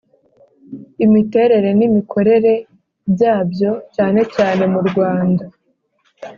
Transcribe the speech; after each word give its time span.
imiterere 1.05 1.69
n 1.77 1.81
imikorere 1.87 2.53
byabyo 3.13 3.71
cyane 3.95 4.21
cyane 4.35 4.63
murwanda 4.73 5.43